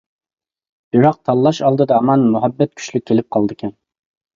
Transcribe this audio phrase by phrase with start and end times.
[0.95, 3.81] بىراق، تاللاش ئالدىدا ھامان مۇھەببەت كۈچلۈك كېلىپ قالىدىكەن.